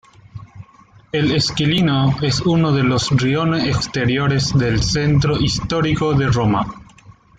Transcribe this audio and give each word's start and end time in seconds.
El 1.11 1.31
Esquilino 1.31 2.15
es 2.23 2.39
uno 2.41 2.71
de 2.71 2.81
los 2.81 3.11
"rioni" 3.11 3.69
exteriores 3.69 4.51
del 4.57 4.81
centro 4.81 5.37
histórico 5.37 6.15
de 6.15 6.25
Roma. 6.31 6.65